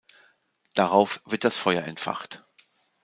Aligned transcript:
Darauf 0.73 1.21
wird 1.25 1.43
das 1.43 1.59
Feuer 1.59 1.83
entfacht. 1.83 2.43